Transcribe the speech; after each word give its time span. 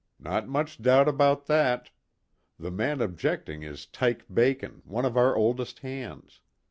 "Not 0.19 0.47
much 0.47 0.81
doubt 0.81 1.07
about 1.07 1.45
that. 1.45 1.91
The 2.57 2.71
man 2.71 3.01
objecting 3.01 3.61
is 3.61 3.85
'Tyke' 3.85 4.25
Bacon, 4.33 4.81
one 4.83 5.05
of 5.05 5.15
our 5.15 5.35
oldest 5.35 5.77
hands. 5.81 6.41